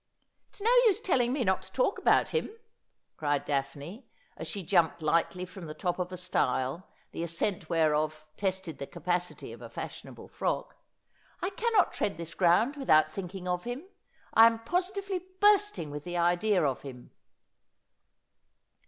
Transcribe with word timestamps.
'It's 0.49 0.59
no 0.59 0.73
use 0.87 0.99
telling 0.99 1.31
me 1.31 1.43
not 1.43 1.61
to 1.61 1.71
talk 1.71 1.99
about 1.99 2.29
him,' 2.29 2.49
cried 3.17 3.45
Daphne, 3.45 4.09
as 4.35 4.47
she 4.47 4.63
jumped 4.63 5.03
lightly 5.03 5.45
from 5.45 5.67
the 5.67 5.75
top 5.75 5.99
of 5.99 6.11
a 6.11 6.17
stile, 6.17 6.87
the 7.11 7.21
ascent 7.21 7.69
whereof 7.69 8.25
tested 8.35 8.79
the 8.79 8.87
capacity 8.87 9.53
of 9.53 9.61
a 9.61 9.69
fashionable 9.69 10.27
frock;' 10.27 10.75
I 11.43 11.51
cannot 11.51 11.93
tread 11.93 12.17
this 12.17 12.33
154 12.35 12.51
Asphodel. 12.51 12.73
ground 12.73 12.77
without 12.77 13.13
thinking 13.13 13.47
of 13.47 13.63
him. 13.65 13.87
I 14.33 14.47
am 14.47 14.63
positively 14.63 15.23
bursting 15.39 15.91
with 15.91 16.03
the 16.03 16.17
idea 16.17 16.63
of 16.65 16.81
him.' 16.81 17.11